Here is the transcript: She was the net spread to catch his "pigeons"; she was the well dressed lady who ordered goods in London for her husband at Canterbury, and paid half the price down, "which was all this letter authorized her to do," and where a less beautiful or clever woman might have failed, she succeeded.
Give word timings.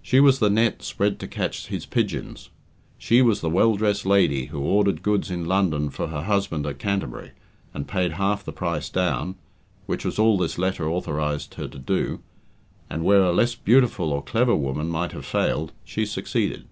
She 0.00 0.18
was 0.18 0.38
the 0.38 0.48
net 0.48 0.80
spread 0.82 1.20
to 1.20 1.28
catch 1.28 1.66
his 1.66 1.84
"pigeons"; 1.84 2.48
she 2.96 3.20
was 3.20 3.42
the 3.42 3.50
well 3.50 3.76
dressed 3.76 4.06
lady 4.06 4.46
who 4.46 4.60
ordered 4.60 5.02
goods 5.02 5.30
in 5.30 5.44
London 5.44 5.90
for 5.90 6.06
her 6.06 6.22
husband 6.22 6.64
at 6.66 6.78
Canterbury, 6.78 7.32
and 7.74 7.86
paid 7.86 8.12
half 8.12 8.42
the 8.42 8.50
price 8.50 8.88
down, 8.88 9.34
"which 9.84 10.06
was 10.06 10.18
all 10.18 10.38
this 10.38 10.56
letter 10.56 10.88
authorized 10.90 11.56
her 11.56 11.68
to 11.68 11.78
do," 11.78 12.20
and 12.88 13.04
where 13.04 13.22
a 13.24 13.30
less 13.30 13.54
beautiful 13.54 14.10
or 14.10 14.22
clever 14.22 14.56
woman 14.56 14.88
might 14.88 15.12
have 15.12 15.26
failed, 15.26 15.72
she 15.84 16.06
succeeded. 16.06 16.64